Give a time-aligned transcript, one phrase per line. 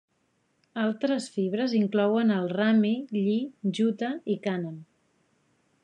[0.83, 3.37] Altres fibres inclouen el rami, lli,
[3.81, 4.83] jute i cànem.